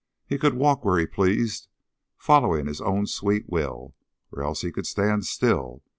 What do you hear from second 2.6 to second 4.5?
his own sweet will, or